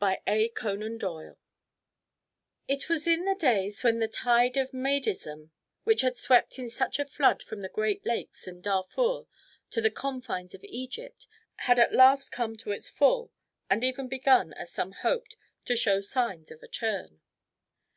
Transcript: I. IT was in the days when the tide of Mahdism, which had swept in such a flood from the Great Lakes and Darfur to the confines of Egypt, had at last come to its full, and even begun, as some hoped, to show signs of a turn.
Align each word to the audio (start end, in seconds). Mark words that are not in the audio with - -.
I. 0.00 0.18
IT 0.28 0.66
was 2.88 3.06
in 3.08 3.24
the 3.24 3.34
days 3.36 3.82
when 3.82 3.98
the 3.98 4.06
tide 4.06 4.56
of 4.56 4.70
Mahdism, 4.72 5.50
which 5.82 6.02
had 6.02 6.16
swept 6.16 6.60
in 6.60 6.70
such 6.70 7.00
a 7.00 7.04
flood 7.04 7.42
from 7.42 7.60
the 7.60 7.68
Great 7.68 8.06
Lakes 8.06 8.46
and 8.46 8.62
Darfur 8.62 9.26
to 9.72 9.80
the 9.80 9.90
confines 9.90 10.54
of 10.54 10.62
Egypt, 10.62 11.26
had 11.56 11.80
at 11.80 11.92
last 11.92 12.30
come 12.30 12.56
to 12.58 12.70
its 12.70 12.88
full, 12.88 13.32
and 13.68 13.82
even 13.82 14.06
begun, 14.06 14.52
as 14.52 14.70
some 14.70 14.92
hoped, 14.92 15.34
to 15.64 15.74
show 15.74 16.00
signs 16.00 16.52
of 16.52 16.62
a 16.62 16.68
turn. 16.68 17.20